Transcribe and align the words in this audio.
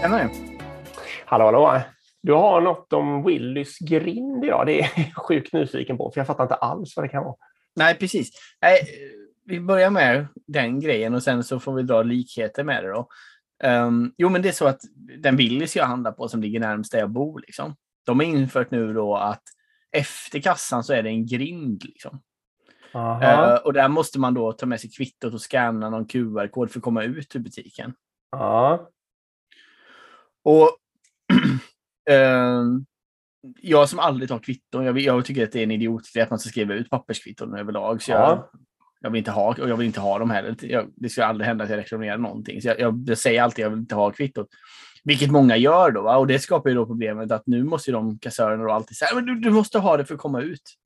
Tjenare! 0.00 0.30
Hallå, 1.24 1.44
hallå! 1.44 1.80
Du 2.22 2.32
har 2.32 2.60
något 2.60 2.92
om 2.92 3.24
Willys 3.24 3.78
grind 3.78 4.44
idag. 4.44 4.66
Det 4.66 4.80
är 4.80 4.90
jag 4.96 5.24
sjukt 5.24 5.52
nyfiken 5.52 5.96
på, 5.98 6.10
för 6.10 6.20
jag 6.20 6.26
fattar 6.26 6.44
inte 6.44 6.54
alls 6.54 6.96
vad 6.96 7.04
det 7.04 7.08
kan 7.08 7.24
vara. 7.24 7.36
Nej, 7.76 7.94
precis. 7.94 8.30
Nej, 8.62 8.80
vi 9.44 9.60
börjar 9.60 9.90
med 9.90 10.26
den 10.46 10.80
grejen 10.80 11.14
och 11.14 11.22
sen 11.22 11.44
så 11.44 11.60
får 11.60 11.74
vi 11.74 11.82
dra 11.82 12.02
likheter 12.02 12.64
med 12.64 12.84
det. 12.84 12.90
Då. 12.90 13.08
Um, 13.64 14.14
jo, 14.16 14.28
men 14.28 14.42
det 14.42 14.48
är 14.48 14.52
så 14.52 14.66
att 14.66 14.80
den 15.18 15.36
Willys 15.36 15.76
jag 15.76 15.84
handlar 15.84 16.12
på 16.12 16.28
som 16.28 16.42
ligger 16.42 16.60
närmast 16.60 16.92
där 16.92 16.98
jag 16.98 17.10
bor, 17.10 17.40
liksom, 17.40 17.76
de 18.06 18.18
har 18.18 18.26
infört 18.26 18.70
nu 18.70 18.92
då 18.92 19.16
att 19.16 19.42
efter 19.92 20.40
kassan 20.40 20.84
så 20.84 20.92
är 20.92 21.02
det 21.02 21.10
en 21.10 21.26
grind. 21.26 21.84
Liksom. 21.84 22.20
Uh, 22.94 23.54
och 23.64 23.72
där 23.72 23.88
måste 23.88 24.18
man 24.18 24.34
då 24.34 24.52
ta 24.52 24.66
med 24.66 24.80
sig 24.80 24.90
kvittot 24.90 25.34
och 25.34 25.40
scanna 25.40 25.90
någon 25.90 26.06
QR-kod 26.06 26.70
för 26.70 26.78
att 26.78 26.84
komma 26.84 27.02
ut 27.02 27.36
ur 27.36 27.40
butiken. 27.40 27.94
Ja. 28.32 28.90
Och 30.44 30.68
uh, 32.10 32.64
jag 33.60 33.88
som 33.88 33.98
aldrig 33.98 34.28
tar 34.28 34.38
kvitton, 34.38 34.84
jag, 34.84 34.98
jag, 34.98 35.24
tycker 35.24 35.44
att 35.44 35.52
det 35.52 35.58
är 35.58 35.62
en 35.62 35.70
idiotgrej 35.70 36.22
att 36.22 36.30
man 36.30 36.38
ska 36.38 36.48
skriva 36.48 36.74
ut 36.74 36.90
papperskvitton 36.90 37.58
överlag. 37.58 38.02
Så 38.02 38.10
jag, 38.10 38.44
jag, 39.00 39.10
vill 39.10 39.18
inte 39.18 39.30
ha, 39.30 39.48
och 39.48 39.68
jag 39.68 39.76
vill 39.76 39.86
inte 39.86 40.00
ha 40.00 40.18
dem 40.18 40.30
heller. 40.30 40.56
Jag, 40.60 40.92
det 40.96 41.08
ska 41.08 41.24
aldrig 41.24 41.46
hända 41.46 41.64
att 41.64 41.70
jag 41.70 41.78
reklamerar 41.78 42.18
någonting. 42.18 42.62
Så 42.62 42.68
jag, 42.68 42.80
jag, 42.80 43.04
jag 43.06 43.18
säger 43.18 43.42
alltid 43.42 43.64
att 43.64 43.66
jag 43.66 43.70
vill 43.70 43.80
inte 43.80 43.94
ha 43.94 44.10
kvittot. 44.10 44.48
Vilket 45.04 45.30
många 45.30 45.56
gör 45.56 45.90
då. 45.90 46.02
Va? 46.02 46.16
Och 46.16 46.26
det 46.26 46.38
skapar 46.38 46.70
ju 46.70 46.76
då 46.76 46.86
problemet 46.86 47.32
att 47.32 47.46
nu 47.46 47.64
måste 47.64 47.90
ju 47.90 47.94
de 47.94 48.18
kassörerna 48.18 48.64
då 48.64 48.70
alltid 48.70 48.96
säga 48.96 49.14
men 49.14 49.26
du, 49.26 49.34
du 49.34 49.50
måste 49.50 49.78
ha 49.78 49.96
det 49.96 50.04
för 50.04 50.14
att 50.14 50.20
komma 50.20 50.40
ut. 50.40 50.76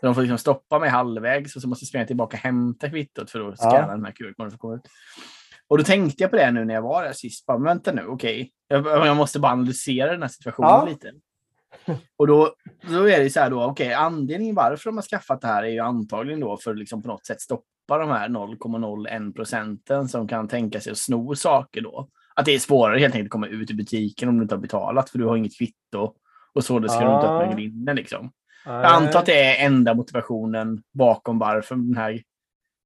Så 0.00 0.06
de 0.06 0.14
får 0.14 0.22
liksom 0.22 0.38
stoppa 0.38 0.78
mig 0.78 0.90
halvvägs 0.90 1.56
och 1.56 1.62
så 1.62 1.68
måste 1.68 1.82
jag 1.82 1.88
springa 1.88 2.06
tillbaka 2.06 2.36
och 2.36 2.42
hämta 2.42 2.90
kvittot 2.90 3.30
för 3.30 3.48
att 3.48 3.58
scanna 3.58 3.78
ja. 3.78 3.86
den 3.86 4.04
här 4.04 4.12
QR-koden 4.12 4.50
för 4.50 4.56
att 4.56 4.60
komma 4.60 4.74
ut. 4.74 4.88
Och 5.72 5.78
då 5.78 5.84
tänkte 5.84 6.22
jag 6.22 6.30
på 6.30 6.36
det 6.36 6.50
nu 6.50 6.64
när 6.64 6.74
jag 6.74 6.82
var 6.82 7.04
där 7.04 7.12
sist. 7.12 7.46
Bara, 7.46 7.58
vänta 7.58 7.92
nu, 7.92 8.06
okej. 8.06 8.52
Okay. 8.70 8.92
Jag, 8.92 9.06
jag, 9.06 9.16
måste 9.16 9.40
bara 9.40 9.52
analysera 9.52 10.12
den 10.12 10.22
här 10.22 10.28
situationen 10.28 10.70
ja. 10.70 10.84
lite. 10.84 11.12
Och 12.16 12.26
då, 12.26 12.54
då 12.90 13.08
är 13.08 13.20
det 13.20 13.30
så 13.30 13.40
här 13.40 13.50
då, 13.50 13.64
okej, 13.64 13.86
okay, 13.86 13.94
anledningen 13.94 14.54
varför 14.54 14.90
de 14.90 14.96
har 14.96 15.02
skaffat 15.02 15.40
det 15.40 15.46
här 15.46 15.62
är 15.62 15.68
ju 15.68 15.78
antagligen 15.78 16.40
då 16.40 16.56
för 16.56 16.70
att 16.70 16.78
liksom 16.78 17.02
på 17.02 17.08
något 17.08 17.26
sätt 17.26 17.40
stoppa 17.40 17.98
de 17.98 18.08
här 18.08 18.28
0,01 18.28 19.34
procenten 19.34 20.08
som 20.08 20.28
kan 20.28 20.48
tänka 20.48 20.80
sig 20.80 20.92
att 20.92 20.98
sno 20.98 21.34
saker 21.34 21.80
då. 21.80 22.08
Att 22.34 22.44
det 22.44 22.54
är 22.54 22.58
svårare 22.58 22.98
helt 22.98 23.14
enkelt 23.14 23.26
att 23.26 23.32
komma 23.32 23.46
ut 23.46 23.70
i 23.70 23.74
butiken 23.74 24.28
om 24.28 24.36
du 24.36 24.42
inte 24.42 24.54
har 24.54 24.60
betalat 24.60 25.10
för 25.10 25.18
du 25.18 25.26
har 25.26 25.36
inget 25.36 25.58
kvitto 25.58 26.14
och 26.54 26.64
så 26.64 26.78
det 26.78 26.88
ska 26.88 26.98
ah. 26.98 27.08
du 27.08 27.14
inte 27.14 27.28
öppna 27.28 27.54
grinden 27.54 27.96
liksom. 27.96 28.30
Ah. 28.66 28.82
Jag 28.82 28.92
antar 28.92 29.18
att 29.18 29.26
det 29.26 29.44
är 29.44 29.66
enda 29.66 29.94
motivationen 29.94 30.82
bakom 30.94 31.38
varför 31.38 31.74
den 31.74 31.96
här 31.96 32.22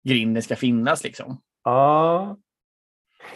grinden 0.09 0.42
ska 0.42 0.57
finnas 0.57 1.05
liksom. 1.05 1.41
Ja. 1.64 2.37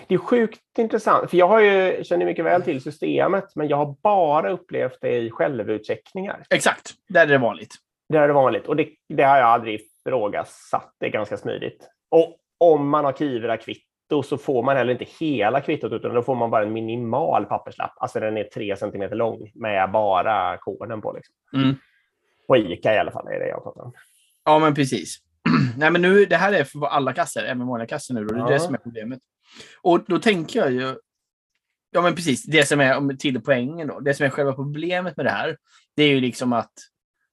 Det 0.06 0.14
är 0.14 0.18
sjukt 0.18 0.78
intressant, 0.78 1.30
för 1.30 1.36
jag 1.36 1.48
har 1.48 1.60
ju, 1.60 2.04
känner 2.04 2.26
mycket 2.26 2.44
väl 2.44 2.62
till 2.62 2.82
systemet, 2.82 3.56
men 3.56 3.68
jag 3.68 3.76
har 3.76 3.96
bara 4.02 4.50
upplevt 4.50 4.98
det 5.00 5.16
i 5.16 5.30
självutcheckningar. 5.30 6.44
Exakt, 6.50 6.90
där 7.08 7.22
är 7.22 7.26
det 7.26 7.38
vanligt. 7.38 7.74
Där 8.08 8.20
är 8.20 8.28
det 8.28 8.34
vanligt 8.34 8.66
och 8.66 8.76
det, 8.76 8.88
det 9.08 9.22
har 9.22 9.36
jag 9.36 9.46
aldrig 9.46 9.80
ifrågasatt. 9.80 10.94
Det 11.00 11.06
är 11.06 11.10
ganska 11.10 11.36
smidigt. 11.36 11.88
Och 12.10 12.36
om 12.58 12.88
man 12.88 13.04
har 13.04 13.12
Kivra 13.12 13.56
kvitto 13.56 14.22
så 14.22 14.38
får 14.38 14.62
man 14.62 14.76
heller 14.76 14.92
inte 14.92 15.06
hela 15.20 15.60
kvittot, 15.60 15.92
utan 15.92 16.14
då 16.14 16.22
får 16.22 16.34
man 16.34 16.50
bara 16.50 16.62
en 16.62 16.72
minimal 16.72 17.44
papperslapp. 17.44 17.92
Alltså 17.96 18.20
den 18.20 18.36
är 18.36 18.44
tre 18.44 18.76
centimeter 18.76 19.16
lång 19.16 19.50
med 19.54 19.90
bara 19.90 20.56
koden 20.56 21.00
på. 21.00 21.12
Liksom. 21.12 21.34
Mm. 21.54 21.74
På 22.46 22.56
ICA 22.56 22.94
i 22.94 22.98
alla 22.98 23.10
fall 23.10 23.28
är 23.28 23.38
det 23.38 23.48
jag 23.48 23.62
pratar 23.62 23.82
om. 23.82 23.92
Ja, 24.44 24.58
men 24.58 24.74
precis. 24.74 25.18
Nej, 25.76 25.90
men 25.90 26.02
nu, 26.02 26.26
det 26.26 26.36
här 26.36 26.52
är 26.52 26.64
för 26.64 26.86
alla 26.86 27.12
kassor, 27.12 27.42
även 27.42 27.66
vanliga 27.66 27.88
kassor 27.88 28.14
nu. 28.14 28.26
Och 28.26 28.34
det 28.34 28.40
är 28.40 28.44
ja. 28.44 28.48
det 28.48 28.60
som 28.60 28.74
är 28.74 28.78
problemet. 28.78 29.20
Och 29.82 30.04
då 30.06 30.18
tänker 30.18 30.58
jag 30.58 30.72
ju, 30.72 30.94
ja 31.90 32.02
men 32.02 32.14
precis, 32.14 32.42
det 32.42 32.68
som 32.68 32.80
är 32.80 33.16
till 33.16 33.40
poängen 33.40 33.88
då, 33.88 34.00
det 34.00 34.14
som 34.14 34.26
är 34.26 34.30
själva 34.30 34.52
problemet 34.52 35.16
med 35.16 35.26
det 35.26 35.30
här, 35.30 35.56
det 35.96 36.02
är 36.02 36.08
ju 36.08 36.20
liksom 36.20 36.52
att 36.52 36.72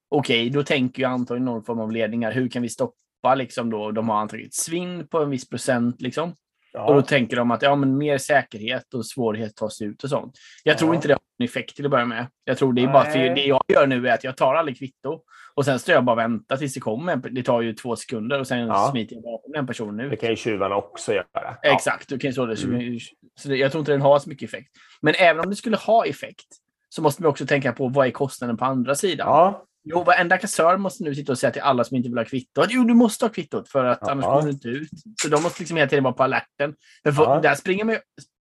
okej, 0.10 0.42
okay, 0.42 0.50
då 0.50 0.64
tänker 0.64 1.02
jag 1.02 1.12
antagligen 1.12 1.46
någon 1.46 1.64
form 1.64 1.80
av 1.80 1.92
ledningar. 1.92 2.32
Hur 2.32 2.50
kan 2.50 2.62
vi 2.62 2.70
stoppa 2.70 3.36
liksom 3.36 3.70
då? 3.70 3.92
De 3.92 4.10
har 4.10 4.18
antagit 4.22 4.54
svinn 4.54 5.08
på 5.08 5.20
en 5.20 5.30
viss 5.30 5.50
procent 5.50 6.02
liksom. 6.02 6.36
Ja. 6.74 6.86
Och 6.86 6.96
då 6.96 7.02
tänker 7.02 7.36
de 7.36 7.52
att 7.52 7.62
ja, 7.62 7.76
men 7.76 7.98
mer 7.98 8.18
säkerhet 8.18 8.94
och 8.94 9.06
svårighet 9.06 9.56
tas 9.56 9.82
ut 9.82 10.04
och 10.04 10.10
sånt. 10.10 10.38
Jag 10.64 10.74
ja. 10.74 10.78
tror 10.78 10.96
inte 10.96 11.08
det 11.08 11.14
har 11.14 11.22
en 11.40 11.46
effekt 11.46 11.76
till 11.76 11.86
att 11.86 11.92
börja 11.92 12.06
med. 12.06 12.28
Jag 12.44 12.58
tror 12.58 12.74
det 12.74 12.82
är 12.82 12.84
Nej. 12.84 12.94
bara 12.94 13.06
för 13.06 13.20
det 13.20 13.46
jag 13.46 13.62
gör 13.68 13.88
nu 13.88 14.08
är 14.08 14.14
att 14.14 14.24
jag 14.24 14.38
tar 14.38 14.56
aldrig 14.56 14.78
kvitto 14.78 15.22
och 15.54 15.66
sen 15.66 15.80
står 15.80 15.96
jag 15.96 16.04
bara 16.04 16.12
och 16.12 16.18
väntar 16.18 16.58
tills 16.58 16.74
det 16.74 16.80
kommer. 16.80 17.16
Det 17.16 17.44
tar 17.44 17.62
ju 17.62 17.74
två 17.74 17.96
sekunder 17.96 18.40
och 18.40 18.48
sen 18.48 18.60
ja. 18.60 18.90
smiter 18.92 19.16
jag 19.16 19.24
bakom 19.24 19.52
den 19.52 19.68
personen 19.68 20.00
ut. 20.00 20.12
Det 20.12 20.18
kan 20.18 20.30
ju 20.30 20.36
tjuvarna 20.36 20.76
också 20.76 21.14
göra. 21.14 21.58
Exakt, 21.62 22.10
du 22.10 22.20
kan 22.20 22.34
så 22.34 22.46
det. 22.46 22.64
Mm. 22.64 23.00
Så 23.40 23.56
jag 23.56 23.72
tror 23.72 23.80
inte 23.80 23.92
den 23.92 24.02
har 24.02 24.20
så 24.20 24.30
mycket 24.30 24.50
effekt. 24.50 24.72
Men 25.02 25.14
även 25.18 25.44
om 25.44 25.50
det 25.50 25.56
skulle 25.56 25.78
ha 25.78 26.06
effekt 26.06 26.48
så 26.90 27.02
måste 27.02 27.22
vi 27.24 27.28
också 27.28 27.46
tänka 27.46 27.74
på 27.74 27.88
vad 27.88 28.08
är 28.08 28.12
kostnaden 28.12 28.58
på 28.58 28.66
andra 28.66 28.96
sidan. 28.96 29.28
Ja. 29.28 29.66
Jo, 29.90 30.04
varenda 30.04 30.38
kassör 30.38 30.78
måste 30.78 31.04
nu 31.04 31.16
sitta 31.16 31.32
och 31.32 31.40
säga 31.40 31.52
till 31.52 31.62
alla 31.62 31.84
som 31.84 31.98
inte 31.98 32.10
vill 32.10 32.18
ha 32.18 32.26
kvitto 32.26 32.62
att 32.62 32.72
jo, 32.72 32.84
du 32.84 32.94
måste 32.94 33.26
ha 33.26 33.30
kvittot 33.30 33.70
för 33.70 33.86
att 33.86 34.00
ja. 34.02 34.12
annars 34.12 34.26
kommer 34.26 34.42
du 34.42 34.50
inte 34.50 34.68
ut. 34.68 34.90
Så 35.22 35.28
de 35.28 35.44
måste 35.44 35.62
liksom 35.62 35.78
hela 35.78 35.90
tiden 35.90 36.04
vara 36.04 36.14
på 36.14 36.24
alerten. 36.24 36.76
För 37.04 37.12
ja. 37.24 37.40
Där 37.44 37.56
springer 37.56 37.86
man 37.86 37.96
ju 37.96 38.02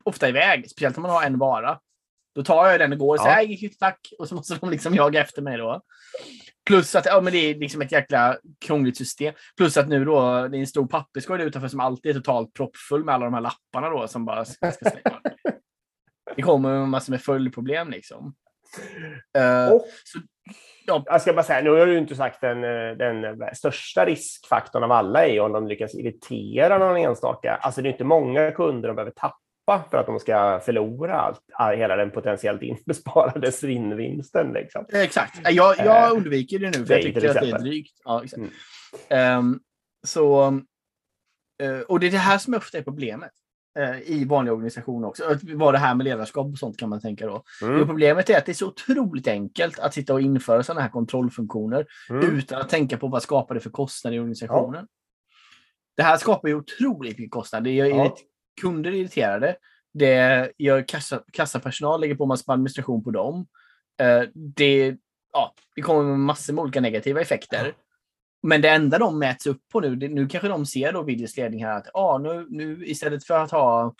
ofta 0.04 0.28
iväg, 0.28 0.70
speciellt 0.70 0.96
om 0.96 1.02
man 1.02 1.12
har 1.12 1.22
en 1.22 1.38
vara. 1.38 1.78
Då 2.34 2.44
tar 2.44 2.66
jag 2.66 2.80
den 2.80 2.92
och 2.92 2.98
går 2.98 3.14
och 3.14 3.20
säger 3.20 3.58
ja. 3.60 3.68
tack. 3.78 4.00
Och 4.18 4.28
så 4.28 4.34
måste 4.34 4.54
de 4.54 4.70
liksom 4.70 4.94
jaga 4.94 5.20
efter 5.20 5.42
mig 5.42 5.58
då. 5.58 5.80
Plus 6.66 6.94
att 6.94 7.06
ja, 7.06 7.20
men 7.20 7.32
det 7.32 7.38
är 7.38 7.54
liksom 7.54 7.82
ett 7.82 7.92
jäkla 7.92 8.36
krångligt 8.64 8.96
system. 8.96 9.34
Plus 9.56 9.76
att 9.76 9.88
nu 9.88 10.04
då, 10.04 10.48
det 10.48 10.56
är 10.56 10.60
en 10.60 10.66
stor 10.66 10.86
papperskorg 10.86 11.42
utanför 11.42 11.68
som 11.68 11.80
alltid 11.80 12.10
är 12.10 12.14
totalt 12.14 12.54
proppfull 12.54 13.04
med 13.04 13.14
alla 13.14 13.24
de 13.24 13.34
här 13.34 13.40
lapparna 13.40 13.90
då 13.90 14.08
som 14.08 14.24
bara 14.24 14.44
ska, 14.44 14.72
ska 14.72 14.90
slänga. 14.90 15.20
det 16.36 16.42
kommer 16.42 16.78
med 16.78 16.88
massor 16.88 17.12
med 17.12 17.22
följdproblem 17.22 17.90
liksom. 17.90 18.34
Uh, 19.38 19.72
och, 19.72 19.86
så, 20.04 20.18
ja. 20.90 21.04
Jag 21.06 21.22
ska 21.22 21.32
bara 21.32 21.42
säga, 21.42 21.62
nu 21.62 21.70
har 21.70 21.86
du 21.86 21.98
inte 21.98 22.14
sagt 22.14 22.40
den, 22.40 22.60
den 22.98 23.38
största 23.54 24.04
riskfaktorn 24.04 24.84
av 24.84 24.92
alla 24.92 25.26
är 25.26 25.40
om 25.40 25.52
de 25.52 25.68
lyckas 25.68 25.94
irritera 25.94 26.78
någon 26.78 26.96
enstaka. 26.96 27.54
Alltså 27.54 27.82
det 27.82 27.88
är 27.88 27.90
inte 27.92 28.04
många 28.04 28.50
kunder 28.50 28.88
de 28.88 28.94
behöver 28.94 29.12
tappa 29.12 29.88
för 29.90 29.98
att 29.98 30.06
de 30.06 30.18
ska 30.18 30.60
förlora 30.64 31.20
allt, 31.20 31.40
hela 31.78 31.96
den 31.96 32.10
potentiellt 32.10 32.62
inbesparade 32.62 33.52
svinnvinsten. 33.52 34.52
Liksom. 34.52 34.86
Exakt. 34.92 35.40
Jag, 35.50 35.78
jag 35.78 36.06
eh, 36.06 36.16
undviker 36.16 36.58
det 36.58 36.78
nu 36.78 36.86
för 36.86 36.94
jag 36.94 37.02
tycker 37.02 37.28
att 37.28 37.34
det 37.34 37.50
är 37.50 37.58
drygt. 37.58 38.00
Ja, 38.04 38.24
exakt. 38.24 38.42
Mm. 39.08 39.38
Um, 39.38 39.60
så, 40.06 40.60
och 41.88 42.00
det 42.00 42.06
är 42.06 42.10
det 42.10 42.18
här 42.18 42.38
som 42.38 42.54
ofta 42.54 42.78
är 42.78 42.82
problemet 42.82 43.32
i 44.04 44.25
vanliga 44.25 44.53
organisationer 44.53 45.08
också. 45.08 45.38
Vad 45.42 45.75
det 45.75 45.78
här 45.78 45.94
med 45.94 46.04
ledarskap 46.04 46.53
och 46.53 46.58
sånt 46.58 46.78
kan 46.78 46.88
man 46.88 47.00
tänka 47.00 47.26
då. 47.26 47.44
Mm. 47.62 47.86
problemet 47.86 48.31
är 48.31 48.38
att 48.38 48.47
det 48.47 48.53
är 48.53 48.54
så 48.54 48.66
otroligt 48.66 49.28
enkelt 49.28 49.78
att 49.78 49.94
sitta 49.94 50.14
och 50.14 50.20
införa 50.20 50.62
sådana 50.62 50.81
här 50.81 50.88
kontrollfunktioner 50.88 51.86
mm. 52.10 52.36
utan 52.36 52.60
att 52.60 52.69
tänka 52.69 52.97
på 52.97 53.08
vad 53.08 53.22
skapar 53.22 53.54
det 53.54 53.60
för 53.60 53.70
kostnader 53.70 54.16
i 54.16 54.20
organisationen. 54.20 54.86
Ja. 54.91 54.97
Det 55.97 56.03
här 56.03 56.16
skapar 56.16 56.48
ju 56.48 56.54
otroligt 56.54 57.19
mycket 57.19 57.32
kostnader. 57.32 57.64
Det 57.64 57.70
gör 57.70 57.86
ja 57.86 58.16
kunder 58.60 58.91
irriterade. 58.94 59.56
Det 59.92 60.52
gör 60.58 60.88
kassa, 60.88 61.22
kassapersonal, 61.32 62.00
lägger 62.00 62.14
på 62.14 62.26
massa 62.26 62.52
administration 62.52 63.04
på 63.04 63.10
dem. 63.10 63.47
Eh, 64.00 64.22
det, 64.34 64.97
ja, 65.32 65.54
det 65.76 65.82
kommer 65.82 66.02
med 66.02 66.19
massor 66.19 66.54
med 66.54 66.62
olika 66.62 66.81
negativa 66.81 67.20
effekter. 67.20 67.75
Men 68.42 68.62
det 68.62 68.68
enda 68.68 68.98
de 68.98 69.18
mäts 69.18 69.46
upp 69.46 69.68
på 69.72 69.80
nu, 69.80 69.96
det, 69.96 70.08
nu 70.08 70.28
kanske 70.28 70.48
de 70.48 70.66
ser 70.66 70.92
då 70.92 71.02
Willys 71.02 71.36
ledning 71.36 71.64
här 71.64 71.76
att 71.76 71.90
ah, 71.94 72.18
nu, 72.18 72.46
nu 72.50 72.86
istället 72.86 73.24
för 73.24 73.34
att 73.34 73.50
ha 73.50 73.94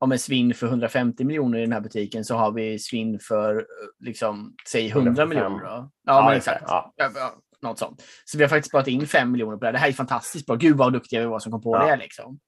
ja, 0.00 0.18
svinn 0.18 0.54
för 0.54 0.66
150 0.66 1.24
miljoner 1.24 1.58
i 1.58 1.60
den 1.60 1.72
här 1.72 1.80
butiken 1.80 2.24
så 2.24 2.36
har 2.36 2.52
vi 2.52 2.78
svinn 2.78 3.18
för 3.18 3.66
liksom, 4.00 4.56
säg 4.68 4.88
100 4.88 5.10
105. 5.10 5.28
miljoner. 5.28 5.64
Ja, 5.64 5.90
ja, 6.06 6.24
men 6.24 6.36
exakt. 6.36 6.64
Ja. 6.66 6.92
Ja, 6.96 7.34
något 7.62 7.78
sånt. 7.78 8.04
Så 8.24 8.38
vi 8.38 8.44
har 8.44 8.48
faktiskt 8.48 8.68
sparat 8.68 8.88
in 8.88 9.06
5 9.06 9.32
miljoner 9.32 9.56
på 9.56 9.64
det. 9.64 9.72
Det 9.72 9.78
här 9.78 9.88
är 9.88 9.92
fantastiskt 9.92 10.46
bra. 10.46 10.56
Gud 10.56 10.76
vad 10.76 10.92
duktiga 10.92 11.20
vi 11.20 11.26
var 11.26 11.38
som 11.38 11.52
kom 11.52 11.62
på 11.62 11.78
det. 11.78 11.96
Liksom. 11.96 12.38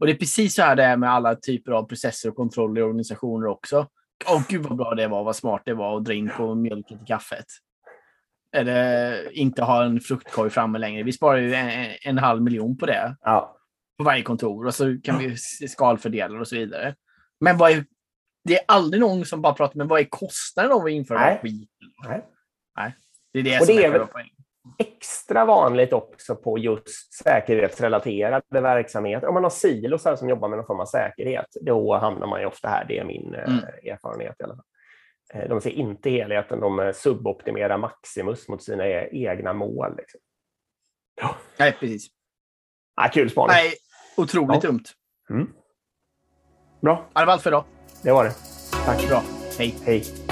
Och 0.00 0.06
det 0.06 0.12
är 0.12 0.16
precis 0.16 0.54
så 0.54 0.62
här 0.62 0.76
det 0.76 0.84
är 0.84 0.96
med 0.96 1.10
alla 1.10 1.34
typer 1.34 1.72
av 1.72 1.82
processer 1.82 2.28
och 2.28 2.36
kontroller 2.36 2.80
i 2.80 2.84
organisationer 2.84 3.46
också. 3.46 3.86
Åh 4.26 4.42
gud 4.48 4.62
vad 4.62 4.76
bra 4.76 4.94
det 4.94 5.08
var, 5.08 5.24
vad 5.24 5.36
smart 5.36 5.62
det 5.64 5.74
var 5.74 5.96
att 5.96 6.04
dra 6.04 6.12
in 6.12 6.30
på 6.36 6.54
mjölken 6.54 6.98
till 6.98 7.06
kaffet. 7.06 7.46
Eller 8.56 9.32
inte 9.38 9.62
ha 9.62 9.84
en 9.84 10.00
fruktkorg 10.00 10.50
framme 10.50 10.78
längre. 10.78 11.02
Vi 11.02 11.12
sparar 11.12 11.38
ju 11.38 11.54
en, 11.54 11.90
en 12.02 12.18
halv 12.18 12.42
miljon 12.42 12.78
på 12.78 12.86
det. 12.86 13.16
Ja. 13.20 13.56
På 13.98 14.04
varje 14.04 14.22
kontor 14.22 14.66
och 14.66 14.74
så 14.74 14.96
kan 15.04 15.18
vi 15.18 15.36
skalfördela 15.68 16.40
och 16.40 16.48
så 16.48 16.56
vidare. 16.56 16.94
Men 17.40 17.56
vad 17.56 17.70
är, 17.70 17.84
det 18.44 18.58
är 18.58 18.64
aldrig 18.68 19.00
någon 19.00 19.24
som 19.24 19.42
bara 19.42 19.52
pratar 19.52 19.76
men 19.76 19.88
vad 19.88 20.00
är 20.00 20.04
kostnaden 20.04 20.72
av 20.72 20.84
att 20.84 20.90
införa 20.90 21.20
Nej. 21.20 21.38
skit? 21.42 21.70
Nej. 22.08 22.24
Nej. 22.76 22.94
Det 23.32 23.38
är 23.38 23.42
det 23.42 23.60
och 23.60 23.66
som 23.66 23.76
det 23.76 23.84
är, 23.84 23.94
är 23.94 24.08
extra 24.78 25.44
vanligt 25.44 25.92
också 25.92 26.36
på 26.36 26.58
just 26.58 27.14
säkerhetsrelaterade 27.14 28.60
verksamheter. 28.60 29.26
Om 29.26 29.34
man 29.34 29.42
har 29.42 29.50
silosar 29.50 30.16
som 30.16 30.28
jobbar 30.28 30.48
med 30.48 30.56
någon 30.56 30.66
form 30.66 30.80
av 30.80 30.86
säkerhet, 30.86 31.46
då 31.60 31.96
hamnar 31.96 32.26
man 32.26 32.40
ju 32.40 32.46
ofta 32.46 32.68
här. 32.68 32.84
Det 32.88 32.98
är 32.98 33.04
min 33.04 33.34
eh, 33.34 33.42
mm. 33.42 33.64
erfarenhet 33.84 34.36
i 34.38 34.42
alla 34.42 34.56
fall. 34.56 34.64
Eh, 35.34 35.48
de 35.48 35.60
ser 35.60 35.70
inte 35.70 36.10
helheten, 36.10 36.60
de 36.60 36.78
eh, 36.80 36.92
suboptimerar 36.92 37.78
Maximus 37.78 38.48
mot 38.48 38.62
sina 38.62 38.86
e-, 38.86 39.08
egna 39.12 39.52
mål. 39.52 39.96
Liksom. 39.96 40.20
Ja. 41.20 41.36
Nej, 41.56 41.76
precis. 41.80 42.06
Ja, 42.96 43.10
kul 43.12 43.30
spaning. 43.30 43.48
Nej, 43.48 43.74
otroligt 44.16 44.64
ja. 44.64 44.70
dumt. 44.70 44.84
Mm. 45.30 45.48
Bra. 46.80 47.08
Det 47.14 47.24
var 47.24 47.32
allt 47.32 47.42
för 47.42 47.50
idag. 47.50 47.64
Det 48.02 48.12
var 48.12 48.24
det. 48.24 48.34
Tack. 48.84 49.08
Bra. 49.08 49.22
Hej. 49.58 49.74
Hej. 49.84 50.27